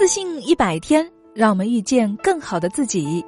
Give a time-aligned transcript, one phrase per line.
[0.00, 3.22] 自信一百天，让我们遇见更好的自己。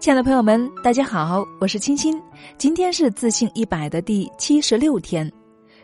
[0.00, 2.18] 亲爱的朋友们，大家好，我是青青。
[2.56, 5.30] 今天是自信一百的第七十六天。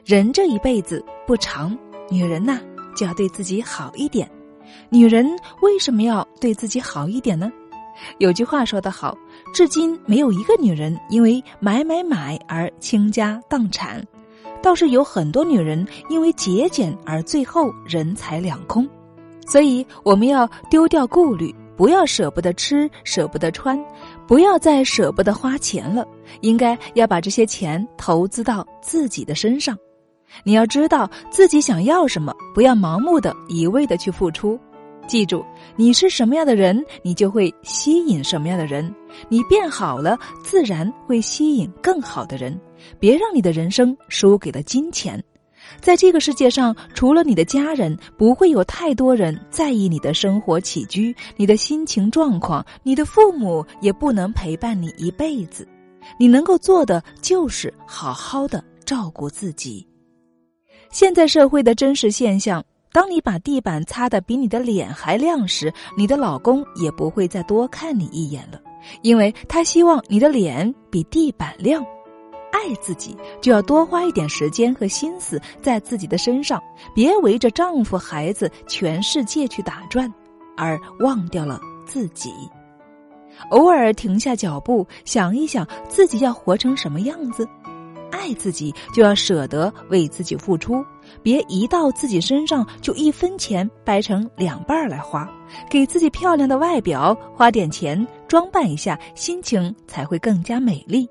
[0.03, 1.77] 人这一辈子不长，
[2.11, 2.59] 女人呐
[2.97, 4.27] 就要对自己好一点。
[4.89, 5.29] 女人
[5.61, 7.53] 为什么要对自己好一点呢？
[8.17, 9.15] 有句话说得好，
[9.53, 14.03] 至今没有一个女人因为买买买而倾家荡产，
[14.63, 18.89] 倒是有很多女人因为节俭而最后人财两空。
[19.51, 23.77] 所以我们要丢掉顾虑，不要舍不得吃，舍不得穿，
[24.29, 26.07] 不要再舍不得花钱了。
[26.41, 29.77] 应该要把这些钱投资到自己的身上。
[30.45, 34.57] 你要知道自己想要什么，不要盲目的一味的去付出。
[35.09, 38.95] 记住，你是什么样的人，你就会吸引什么样的人。
[39.29, 42.57] 你变好了，自然会吸引更好的人。
[43.01, 45.21] 别让你的人生输给了金钱。
[45.81, 52.65] 在这个世界上，除了你的家人，不会有太多人在意你的生活起居、你的心情状况。
[52.83, 55.67] 你的父母也不能陪伴你一辈子。
[56.19, 59.87] 你能够做的就是好好的照顾自己。
[60.91, 68.61] 现在社会的真实现象：当你把地板擦得比你的脸还亮时，你的老公也不会再多看你一眼了，
[69.03, 71.85] 因为他希望你的脸比地板亮。
[72.61, 76.63] 爱自己就要多花一点时间和心思在自己的身上，
[76.95, 80.13] 别围着丈夫、孩子、全世界去打转，
[80.59, 82.31] 而忘掉了自己。
[83.49, 87.49] 偶尔停下脚步，想一想自己要活成什么样子。
[88.11, 90.85] 爱自己就要舍得为自己付出，
[91.23, 95.27] 别一到自己身上就一分钱掰成两半来花。
[95.71, 101.09] 给自己漂亮的外表花点钱，装扮一下，心情才会更加美丽。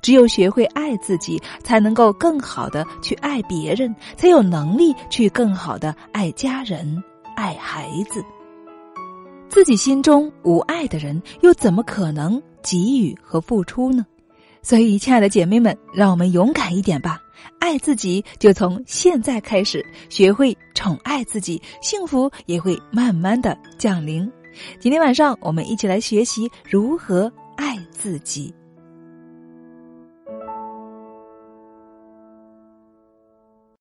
[0.00, 7.02] 只有学会爱自己，才能够更好的去爱别人，才有能力去更好的爱家人、
[7.36, 8.24] 爱孩子。
[9.48, 14.06] 自己心中无爱的人，又怎么可能给予和付出呢？
[14.62, 17.20] 所以，亲爱的姐妹们，让我们勇敢一点吧！
[17.58, 24.30] 爱自己，就从现在开始，学会宠爱自己，幸福也会慢慢的降临。
[24.78, 28.54] 今天晚上，我们一起来学习如何爱自己。